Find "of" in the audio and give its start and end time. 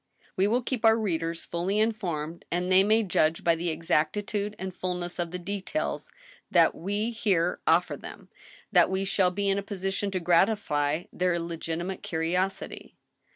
5.19-5.29